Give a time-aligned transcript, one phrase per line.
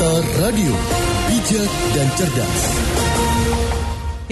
[0.00, 0.72] Dakta Radio,
[1.28, 2.60] bijak dan cerdas.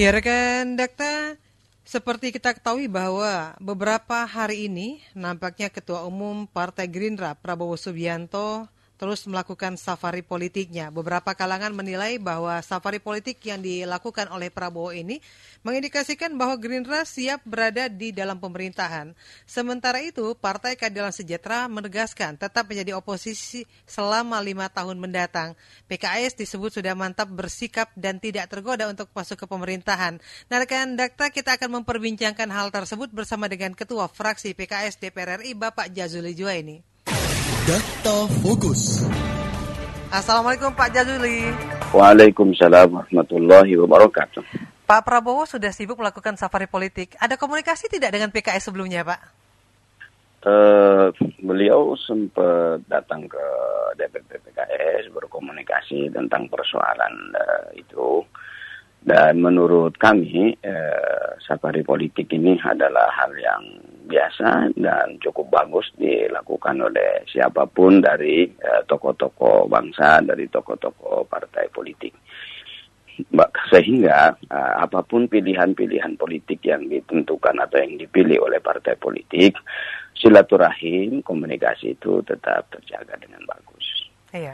[0.01, 1.37] Ya rekan Dakta,
[1.85, 8.65] seperti kita ketahui bahwa beberapa hari ini nampaknya Ketua Umum Partai Gerindra Prabowo Subianto
[8.99, 10.91] terus melakukan safari politiknya.
[10.91, 15.23] Beberapa kalangan menilai bahwa safari politik yang dilakukan oleh Prabowo ini
[15.63, 19.15] mengindikasikan bahwa Gerindra siap berada di dalam pemerintahan.
[19.47, 25.55] Sementara itu, Partai Keadilan Sejahtera menegaskan tetap menjadi oposisi selama lima tahun mendatang.
[25.87, 30.19] PKS disebut sudah mantap bersikap dan tidak tergoda untuk masuk ke pemerintahan.
[30.51, 35.55] Nah, rekan Dakta, kita akan memperbincangkan hal tersebut bersama dengan Ketua Fraksi PKS DPR RI,
[35.55, 36.98] Bapak Jazuli Juwaini.
[38.41, 39.05] Fokus.
[40.09, 41.53] Assalamualaikum Pak Jazuli.
[41.93, 44.41] Waalaikumsalam warahmatullahi wabarakatuh.
[44.89, 47.13] Pak Prabowo sudah sibuk melakukan safari politik.
[47.21, 49.21] Ada komunikasi tidak dengan PKS sebelumnya, Pak?
[50.49, 51.13] Uh,
[51.45, 53.45] beliau sempat datang ke
[54.01, 58.25] DPP PKS berkomunikasi tentang persoalan uh, itu.
[59.09, 63.65] Dan menurut kami, uh, safari politik ini adalah hal yang
[64.05, 68.49] biasa dan cukup bagus dilakukan oleh siapa pun dari
[68.85, 72.13] tokoh-tokoh bangsa, dari tokoh-tokoh partai politik.
[73.73, 79.57] Sehingga uh, apa pun pilihan-pilihan politik yang ditentukan atau yang dipilih oleh partai politik,
[80.13, 83.87] silaturahim, komunikasi itu tetap terjaga dengan bagus.
[84.37, 84.53] Iya.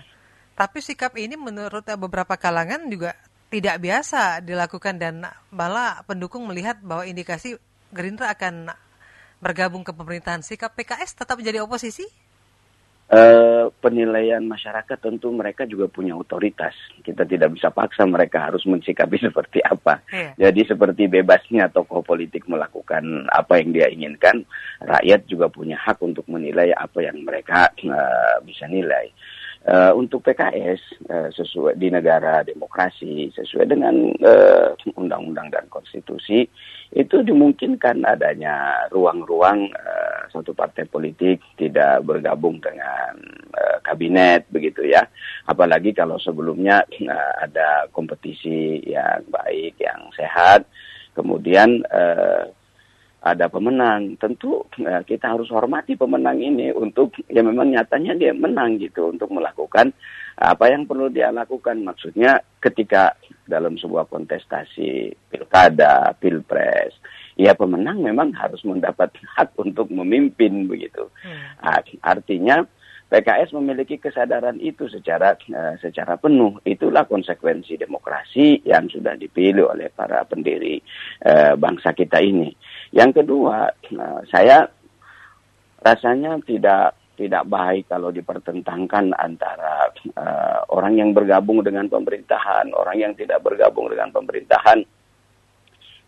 [0.54, 3.18] Tapi sikap ini menurut beberapa kalangan juga
[3.52, 7.56] tidak biasa dilakukan dan malah pendukung melihat bahwa indikasi
[7.94, 8.74] Gerindra akan
[9.38, 12.08] bergabung ke pemerintahan, sikap PKS tetap menjadi oposisi?
[13.04, 16.72] Uh, penilaian masyarakat tentu mereka juga punya otoritas.
[17.04, 20.00] Kita tidak bisa paksa mereka harus mensikapi seperti apa.
[20.08, 20.32] Yeah.
[20.48, 24.48] Jadi seperti bebasnya tokoh politik melakukan apa yang dia inginkan,
[24.80, 29.12] rakyat juga punya hak untuk menilai apa yang mereka uh, bisa nilai.
[29.64, 34.12] Uh, untuk PKS uh, sesuai di negara demokrasi sesuai dengan
[34.92, 36.44] undang-undang uh, dan konstitusi
[36.92, 43.16] itu dimungkinkan adanya ruang-ruang uh, suatu partai politik tidak bergabung dengan
[43.56, 45.00] uh, kabinet begitu ya.
[45.48, 50.68] Apalagi kalau sebelumnya uh, ada kompetisi yang baik yang sehat.
[51.16, 52.52] Kemudian uh,
[53.24, 54.20] ada pemenang.
[54.20, 59.32] Tentu ya, kita harus hormati pemenang ini untuk ya memang nyatanya dia menang gitu untuk
[59.32, 59.96] melakukan
[60.36, 61.80] apa yang perlu dia lakukan.
[61.80, 63.16] Maksudnya ketika
[63.48, 66.92] dalam sebuah kontestasi pilkada, pilpres,
[67.40, 69.08] ya pemenang memang harus mendapat
[69.40, 71.08] hak untuk memimpin begitu.
[71.24, 71.80] Hmm.
[72.04, 72.60] Artinya
[73.14, 76.58] PKS memiliki kesadaran itu secara uh, secara penuh.
[76.66, 80.82] Itulah konsekuensi demokrasi yang sudah dipilih oleh para pendiri
[81.22, 82.50] uh, bangsa kita ini.
[82.90, 84.66] Yang kedua, uh, saya
[85.78, 93.12] rasanya tidak tidak baik kalau dipertentangkan antara uh, orang yang bergabung dengan pemerintahan, orang yang
[93.14, 94.82] tidak bergabung dengan pemerintahan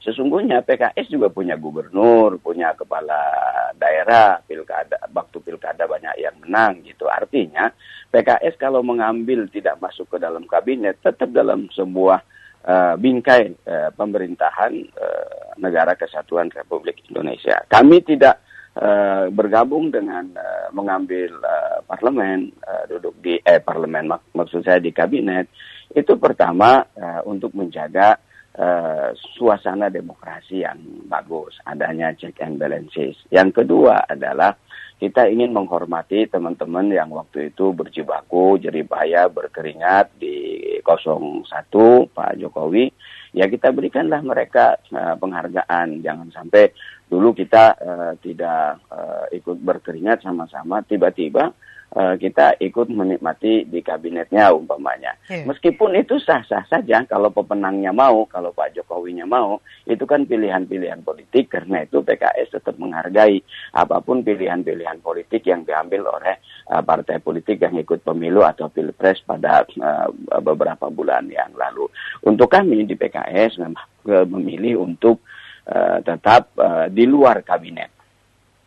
[0.06, 3.18] Sesungguhnya PKS juga punya gubernur, punya kepala
[3.74, 7.10] daerah, pilkada, waktu pilkada banyak yang menang gitu.
[7.10, 7.66] Artinya
[8.14, 12.22] PKS kalau mengambil tidak masuk ke dalam kabinet, tetap dalam sebuah
[12.62, 17.66] uh, bingkai uh, pemerintahan uh, negara kesatuan Republik Indonesia.
[17.66, 18.38] Kami tidak
[18.78, 24.78] uh, bergabung dengan uh, mengambil uh, parlemen, uh, duduk di eh parlemen mak maksud saya
[24.78, 25.50] di kabinet.
[25.90, 28.22] Itu pertama uh, untuk menjaga
[28.58, 33.16] uh, suasana demokrasi yang bagus, adanya check and balances.
[33.28, 34.56] Yang kedua adalah
[34.96, 41.44] kita ingin menghormati teman-teman yang waktu itu berjibaku, jeripaya, berkeringat di 01
[42.16, 42.88] Pak Jokowi.
[43.36, 46.00] Ya kita berikanlah mereka uh, penghargaan.
[46.00, 46.72] Jangan sampai
[47.12, 51.52] dulu kita uh, tidak uh, ikut berkeringat sama-sama, tiba-tiba
[51.94, 55.14] uh, kita ikut menikmati di kabinetnya umpamanya.
[55.30, 55.46] Yeah.
[55.46, 61.52] Meskipun itu sah-sah saja kalau pemenangnya mau, kalau Pak Jokowinya mau, itu kan pilihan-pilihan politik
[61.54, 63.38] karena itu PKS tetap menghargai
[63.76, 66.42] apa pun pilihan-pilihan politik yang diambil oleh
[66.72, 70.08] uh, partai politik yang ikut pemilu atau pilpres pada uh,
[70.42, 71.86] beberapa bulan yang lalu.
[72.26, 75.22] Untuk kami di PKS memang memilih untuk
[75.70, 77.92] uh, tetap uh, di luar kabinet.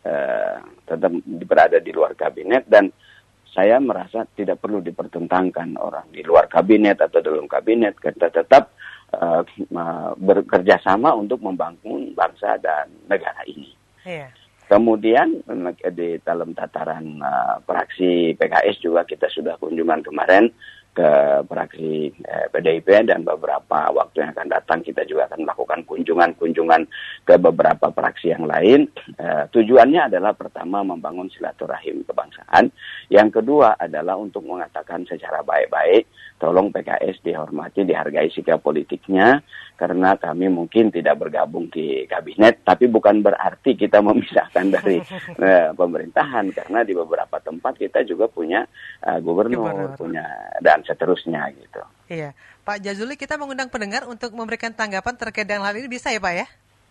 [0.00, 0.56] Uh,
[0.88, 1.12] tetap
[1.44, 2.88] berada di luar kabinet dan
[3.50, 8.70] saya merasa tidak perlu dipertentangkan orang di luar kabinet atau dalam kabinet kita tetap
[9.14, 9.42] uh,
[10.14, 13.74] bekerja sama untuk membangun bangsa dan negara ini.
[14.06, 14.30] Yeah.
[14.70, 15.42] Kemudian
[15.98, 20.46] di dalam tataran uh, praksi PKS juga kita sudah kunjungan kemarin
[20.90, 21.10] ke
[21.46, 26.82] fraksi eh, PDIP dan beberapa waktu yang akan datang kita juga akan melakukan kunjungan-kunjungan
[27.22, 28.90] ke beberapa fraksi yang lain.
[29.14, 32.74] Eh, tujuannya adalah pertama membangun silaturahim kebangsaan,
[33.06, 36.10] yang kedua adalah untuk mengatakan secara baik-baik,
[36.42, 39.38] tolong PKS dihormati, dihargai sikap politiknya,
[39.78, 44.98] karena kami mungkin tidak bergabung di kabinet, tapi bukan berarti kita memisahkan dari
[45.38, 48.66] eh, pemerintahan, karena di beberapa tempat kita juga punya
[49.06, 50.24] uh, gubernur, gubernur, punya
[50.60, 51.84] dan dan seterusnya gitu.
[52.08, 52.32] Iya,
[52.64, 56.32] Pak Jazuli kita mengundang pendengar untuk memberikan tanggapan terkait dengan hal ini bisa ya Pak
[56.32, 56.48] ya?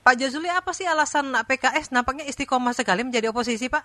[0.00, 3.84] Pak Jazuli, apa sih alasan PKS nampaknya istiqomah sekali menjadi oposisi, Pak?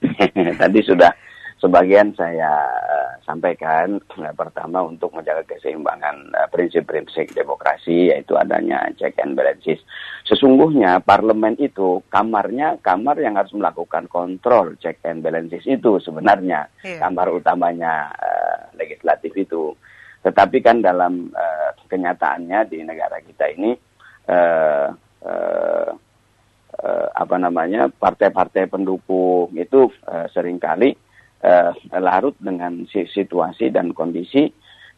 [0.60, 1.14] Tadi sudah
[1.60, 4.00] sebagian saya uh, sampaikan.
[4.18, 9.78] Nah, pertama untuk menjaga keseimbangan uh, prinsip-prinsip demokrasi, yaitu adanya check and balances.
[10.26, 16.98] Sesungguhnya parlemen itu kamarnya kamar yang harus melakukan kontrol check and balances itu sebenarnya yeah.
[17.06, 19.76] kamar utamanya uh, legislatif itu.
[20.26, 23.72] Tetapi kan dalam uh, kenyataannya di negara kita ini
[24.28, 24.88] uh,
[25.24, 25.90] uh,
[26.80, 30.96] uh, apa namanya partai-partai pendukung itu uh, sering kali
[31.44, 34.48] uh, larut dengan situasi dan kondisi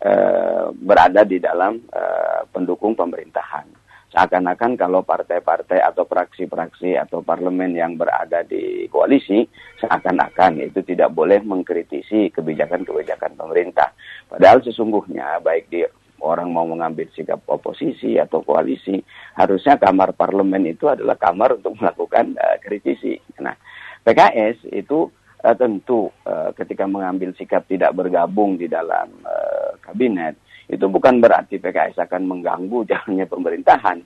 [0.04, 3.66] uh, berada di dalam uh, pendukung pemerintahan.
[4.12, 9.48] Seakan-akan kalau partai-partai atau fraksi-fraksi atau parlemen yang berada di koalisi,
[9.80, 13.88] seakan-akan itu tidak boleh mengkritisi kebijakan-kebijakan pemerintah.
[14.28, 15.80] Padahal sesungguhnya baik di
[16.22, 19.02] orang mau mengambil sikap oposisi atau koalisi,
[19.34, 23.18] harusnya kamar parlemen itu adalah kamar untuk melakukan uh, kritisi.
[23.42, 23.58] Nah,
[24.06, 25.10] PKS itu
[25.42, 30.38] uh, tentu uh, ketika mengambil sikap tidak bergabung di dalam uh, kabinet,
[30.70, 33.98] itu bukan berarti PKS akan mengganggu jalannya pemerintahan.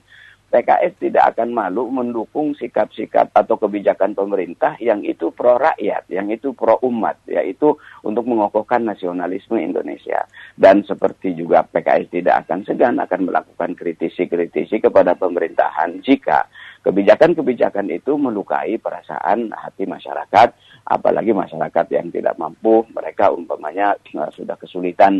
[0.47, 6.55] PKS tidak akan malu mendukung sikap-sikap atau kebijakan pemerintah yang itu pro rakyat, yang itu
[6.55, 7.75] pro umat, yaitu
[8.07, 10.23] untuk mengokohkan nasionalisme Indonesia.
[10.55, 16.47] Dan seperti juga PKS tidak akan segan akan melakukan kritisi-kritisi kepada pemerintahan jika
[16.87, 20.47] kebijakan-kebijakan itu melukai perasaan hati masyarakat,
[20.87, 25.19] apalagi masyarakat yang tidak mampu, mereka umpamanya eh, sudah kesulitan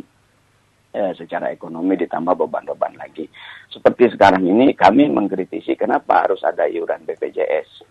[0.98, 3.30] eh, secara ekonomi ditambah beban-beban lagi.
[3.70, 7.86] Seperti sekarang ini kami mengkritisi kenapa harus ada iuran BPJS.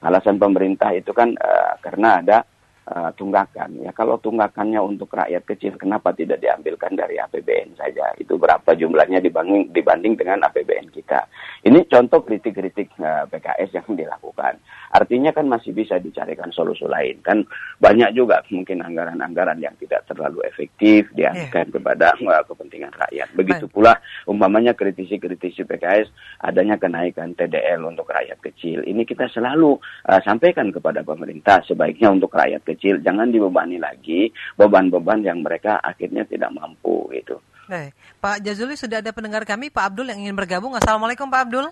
[0.00, 2.38] Alasan pemerintah itu kan eh, karena ada
[2.86, 3.82] uh, tunggakan.
[3.82, 8.14] Ya kalau tunggakannya untuk rakyat kecil, kenapa tidak diambilkan dari APBN saja?
[8.18, 11.26] Itu berapa jumlahnya dibanding dibanding dengan APBN kita.
[11.66, 14.62] Ini contoh kritik-kritik uh, PKS yang dilakukan.
[14.96, 17.20] Artinya kan masih bisa dicarikan solusi lain.
[17.20, 17.44] Kan
[17.76, 21.74] banyak juga mungkin anggaran-anggaran yang tidak terlalu efektif dialihkan yeah.
[21.76, 23.28] kepada uh, kepentingan rakyat.
[23.36, 23.74] Begitu Baik.
[23.76, 23.92] pula
[24.24, 26.08] umpamanya kritisi-kritisi PKS
[26.40, 28.80] adanya kenaikan TDL untuk rakyat kecil.
[28.88, 29.76] Ini kita selalu
[30.08, 35.82] uh, sampaikan kepada pemerintah sebaiknya untuk rakyat kecil kecil, jangan dibebani lagi beban-beban yang mereka
[35.82, 37.42] akhirnya tidak mampu gitu.
[37.66, 37.98] Baik.
[38.22, 40.78] Pak Jazuli sudah ada pendengar kami, Pak Abdul yang ingin bergabung.
[40.78, 41.66] Assalamualaikum Pak Abdul.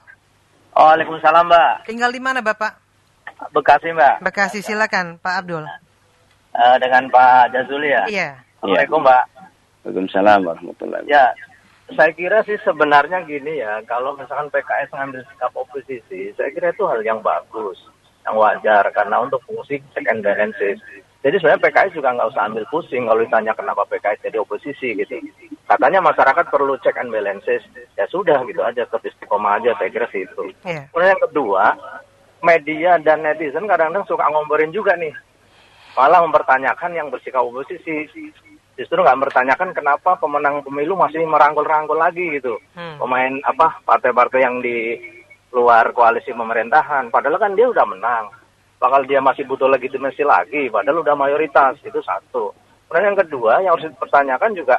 [0.75, 1.75] Waalaikumsalam Mbak.
[1.87, 2.84] Tinggal di mana Bapak?
[3.53, 4.15] Bekasi Mbak.
[4.23, 5.65] Bekasi silakan Pak Abdul.
[6.55, 8.05] Uh, dengan Pak Jazuli ya?
[8.07, 8.31] Iya.
[8.63, 9.25] Assalamualaikum Mbak.
[9.85, 11.37] Waalaikumsalam warahmatullahi Ya,
[11.93, 16.89] saya kira sih sebenarnya gini ya, kalau misalkan PKS mengambil sikap oposisi, saya kira itu
[16.89, 17.77] hal yang bagus
[18.25, 20.81] yang wajar karena untuk fungsi check and balances.
[21.21, 25.21] Jadi sebenarnya PKS juga nggak usah ambil pusing kalau ditanya kenapa PKS jadi oposisi gitu.
[25.69, 27.61] Katanya masyarakat perlu check and balances,
[28.01, 30.53] ya sudah gitu aja, tetap istiqomah aja saya kira sih itu.
[30.65, 30.89] Yeah.
[30.93, 31.65] Kemudian yang kedua,
[32.45, 35.11] media dan netizen kadang-kadang suka ngomporin juga nih.
[35.97, 38.07] Malah mempertanyakan yang bersikap oposisi.
[38.75, 42.59] Justru nggak mempertanyakan kenapa pemenang pemilu masih merangkul-rangkul lagi gitu.
[42.75, 42.99] Hmm.
[42.99, 44.99] Pemain apa partai-partai yang di
[45.55, 47.09] luar koalisi pemerintahan.
[47.09, 48.35] Padahal kan dia udah menang.
[48.83, 51.79] Bakal dia masih butuh legitimasi lagi, padahal udah mayoritas.
[51.87, 52.53] Itu satu.
[52.91, 54.77] Kemudian yang kedua, yang harus dipertanyakan juga,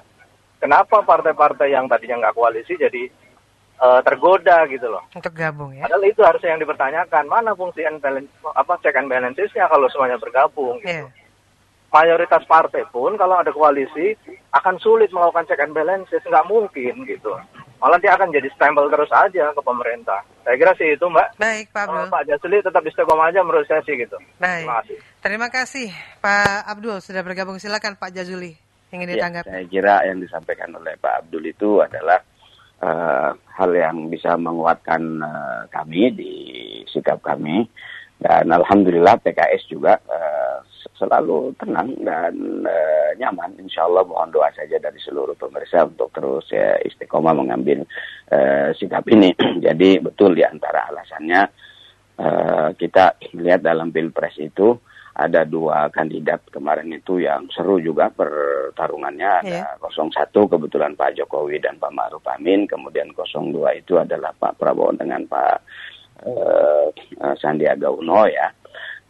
[0.60, 3.08] kenapa partai-partai yang tadinya nggak koalisi jadi
[3.80, 5.04] uh, tergoda gitu loh.
[5.16, 5.88] Untuk gabung ya.
[5.88, 7.24] Padahal itu harusnya yang dipertanyakan.
[7.28, 11.08] Mana fungsi and balance, apa check and balancesnya kalau semuanya bergabung gitu.
[11.08, 11.24] Yeah.
[11.94, 14.20] Mayoritas partai pun kalau ada koalisi
[14.52, 17.32] akan sulit melakukan check and balances, nggak mungkin gitu
[17.86, 20.26] malah dia akan jadi stempel terus aja ke pemerintah.
[20.42, 21.38] Saya kira sih itu Mbak.
[21.38, 22.08] Baik Pak Abdul.
[22.10, 24.18] Pak Jasli tetap istiqomah aja menurut saya sih gitu.
[24.40, 24.66] Baik.
[24.66, 24.98] Terima kasih.
[25.22, 27.62] Terima kasih Pak Abdul sudah bergabung.
[27.62, 28.56] Silakan Pak Jazuli
[28.94, 29.50] ingin ya, ditanggapi.
[29.50, 32.22] saya kira yang disampaikan oleh Pak Abdul itu adalah
[32.82, 36.34] uh, hal yang bisa menguatkan uh, kami di
[36.90, 37.68] sikap kami
[38.20, 40.64] dan alhamdulillah PKS juga uh,
[40.96, 43.60] selalu tenang dan uh, nyaman.
[43.60, 47.84] Insya Allah mohon doa saja dari seluruh pemirsa untuk terus ya, istiqomah mengambil
[48.32, 49.36] uh, sikap ini.
[49.66, 51.42] Jadi betul di antara alasannya
[52.24, 54.80] uh, kita lihat dalam pilpres itu
[55.16, 59.80] ada dua kandidat kemarin itu yang seru juga pertarungannya ada yeah.
[59.80, 65.24] 01 kebetulan Pak Jokowi dan Pak Maruf Amin kemudian 02 itu adalah Pak Prabowo dengan
[65.24, 65.56] Pak
[66.28, 66.88] uh,
[67.40, 68.52] Sandiaga Uno ya.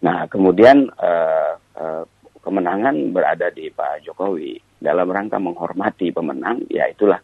[0.06, 2.04] Nah kemudian uh, uh,
[2.46, 7.18] kemenangan berada di Pak Jokowi dalam rangka menghormati pemenang ya itulah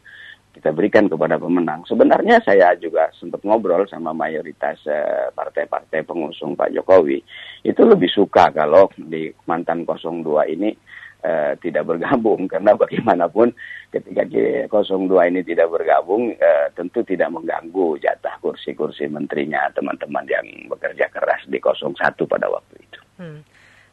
[0.52, 1.88] kita berikan kepada pemenang.
[1.88, 4.84] Sebenarnya saya juga sempat ngobrol sama mayoritas
[5.32, 7.24] partai-partai pengusung Pak Jokowi.
[7.64, 10.76] Itu lebih suka kalau di mantan 02 ini
[11.26, 13.54] uh, tidak bergabung karena bagaimanapun
[13.94, 21.08] ketika G02 ini tidak bergabung uh, tentu tidak mengganggu jatah kursi-kursi menterinya teman-teman yang bekerja
[21.14, 23.00] keras di 01 pada waktu itu.
[23.22, 23.40] Hmm.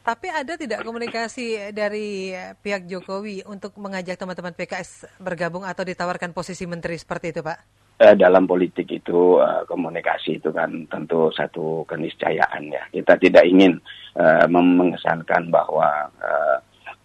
[0.08, 2.32] Tapi ada tidak komunikasi dari
[2.64, 7.60] pihak Jokowi untuk mengajak teman-teman PKS bergabung atau ditawarkan posisi menteri seperti itu, Pak?
[7.98, 12.86] dalam politik itu komunikasi itu kan tentu satu keniscayaan ya.
[12.94, 13.74] Kita tidak ingin
[14.14, 16.06] uh, mengesankan bahwa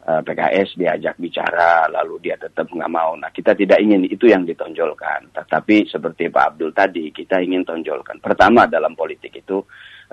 [0.04, 3.16] Eh, PKS diajak bicara lalu dia tetap nggak mau.
[3.16, 5.32] Nah kita tidak ingin itu yang ditonjolkan.
[5.32, 8.20] Tetapi seperti Pak Abdul tadi kita ingin tonjolkan.
[8.20, 9.64] Pertama dalam politik itu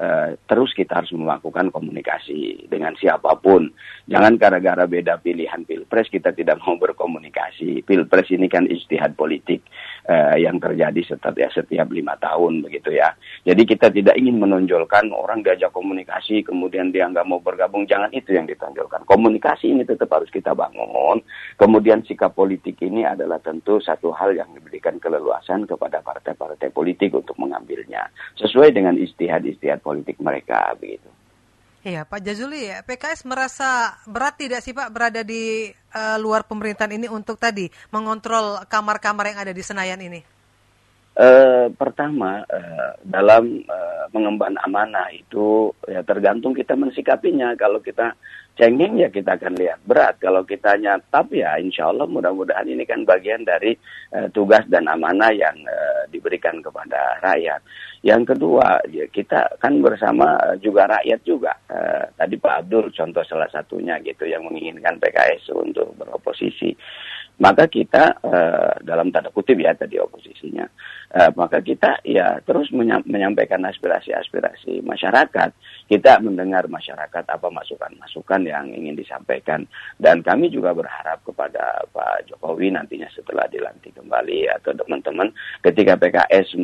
[0.00, 3.69] uh, terus kita harus melakukan komunikasi dengan siapa pun.
[4.09, 7.85] Jangan gara-gara beda pilihan pilpres kita tidak mau berkomunikasi.
[7.85, 9.62] Pilpres ini kan istihad politik
[10.11, 13.14] uh, yang terjadi setiap ya setiap lima tahun begitu ya.
[13.47, 17.87] Jadi kita tidak ingin menonjolkan orang diajak komunikasi kemudian dia nggak mau bergabung.
[17.87, 19.07] Jangan itu yang ditonjolkan.
[19.07, 21.23] Komunikasi ini tetap harus kita bangun.
[21.55, 27.38] Kemudian sikap politik ini adalah tentu satu hal yang diberikan keleluasan kepada partai-partai politik untuk
[27.38, 28.11] mengambilnya.
[28.35, 31.20] Sesuai dengan istihad-istihad politik mereka begitu.
[31.80, 37.08] Iya, Pak Jazuli, PKS merasa berat tidak sih Pak berada di uh, luar pemerintahan ini
[37.08, 40.20] untuk tadi mengontrol kamar-kamar yang ada di Senayan ini?
[41.16, 47.56] Uh, pertama uh, dalam uh, mengemban amanah itu ya tergantung kita mensikapinya.
[47.56, 48.12] Kalau kita
[48.61, 50.21] cengeng ya kita akan lihat berat.
[50.21, 53.73] Kalau kita nyatap ya insya Allah mudah-mudahan ini kan bagian dari
[54.12, 57.64] uh, tugas dan amanah yang uh, diberikan kepada rakyat.
[58.05, 61.57] Yang kedua ya kita kan bersama juga rakyat juga.
[61.73, 66.76] Uh, tadi Pak Abdul contoh salah satunya gitu yang menginginkan PKS untuk beroposisi
[67.40, 70.68] maka kita uh, dalam tanda kutip ya tadi oposisinya
[71.16, 72.70] uh, maka kita ya terus
[73.06, 75.50] menyampaikan aspirasi-aspirasi masyarakat.
[75.90, 79.66] Kita mendengar masyarakat apa masukan-masukan yang ingin disampaikan.
[79.99, 85.35] Dan kami juga berharap kepada Pak Jokowi nantinya setelah dilantik kembali atau teman-teman
[85.66, 86.54] ketika PKS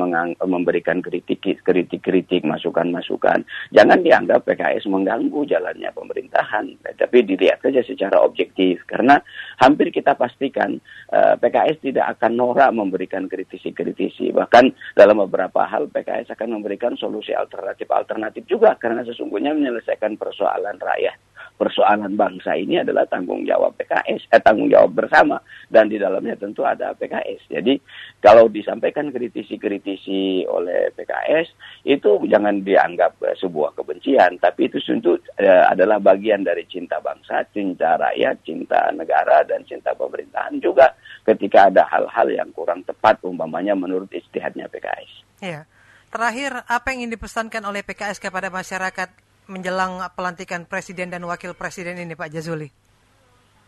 [0.47, 3.43] memberikan kritik kritik-kritik masukan-masukan
[3.75, 6.71] jangan dianggap PKS mengganggu jalannya pemerintahan.
[6.95, 8.87] Tapi dilihat saja secara objektif.
[8.87, 9.19] Karena
[9.59, 10.83] hampir kita pastikan dan
[11.15, 14.35] uh, eh, PKS tidak akan norak memberikan kritisi-kritisi.
[14.35, 21.15] Bahkan dalam beberapa hal PKS akan memberikan solusi alternatif-alternatif juga karena sesungguhnya menyelesaikan persoalan rakyat
[21.57, 25.41] persoalan bangsa ini adalah tanggung jawab PKS, eh, tanggung jawab bersama
[25.73, 27.49] dan di dalamnya tentu ada PKS.
[27.49, 27.81] Jadi
[28.21, 31.49] kalau disampaikan kritisi-kritisi oleh PKS
[31.89, 37.43] itu jangan dianggap eh, sebuah kebencian, tapi itu tentu eh, adalah bagian dari cinta bangsa,
[37.51, 40.93] cinta rakyat, cinta negara dan cinta pemerintahan juga
[41.25, 45.13] ketika ada hal-hal yang kurang tepat umpamanya menurut istihadnya PKS.
[45.41, 45.61] Iya.
[46.07, 51.99] Terakhir, apa yang ingin dipesankan oleh PKS kepada masyarakat menjelang pelantikan presiden dan wakil presiden
[51.99, 52.69] ini Pak Jazuli?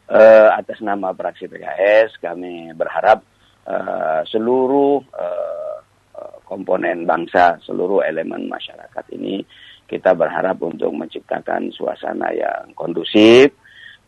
[0.09, 3.21] Uh, atas nama fraksi PKS kami berharap
[3.69, 5.77] uh, seluruh uh,
[6.49, 9.45] komponen bangsa, seluruh elemen masyarakat ini
[9.89, 13.53] kita berharap untuk menciptakan suasana yang kondusif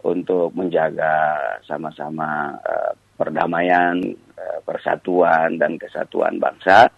[0.00, 1.37] untuk menjaga
[1.69, 4.00] sama-sama uh, perdamaian,
[4.41, 6.89] uh, persatuan dan kesatuan bangsa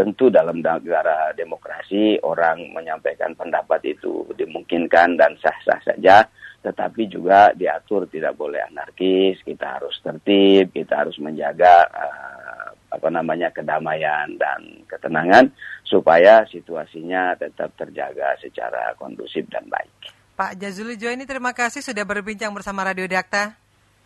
[0.00, 6.24] tentu dalam negara demokrasi orang menyampaikan pendapat itu dimungkinkan dan sah-sah saja,
[6.64, 13.52] tetapi juga diatur tidak boleh anarkis, kita harus tertib, kita harus menjaga uh, apa namanya
[13.52, 15.52] kedamaian dan ketenangan
[15.84, 20.16] supaya situasinya tetap terjaga secara kondusif dan baik.
[20.32, 23.52] Pak Jazuli Jo ini terima kasih sudah berbincang bersama Radio Dakta.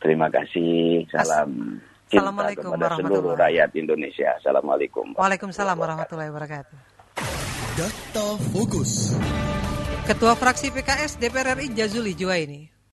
[0.02, 1.06] Terima kasih.
[1.14, 1.78] Salam.
[1.78, 4.28] As Assalamualaikum kepada seluruh rakyat Indonesia.
[4.38, 5.14] Assalamualaikum.
[5.18, 6.76] Waalaikumsalam warahmatullahi wabarakatuh.
[7.74, 9.18] Data Fokus.
[10.04, 12.73] Ketua Fraksi PKS DPR RI Jazuli Juwaini